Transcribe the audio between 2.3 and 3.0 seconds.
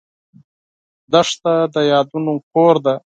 کور ده.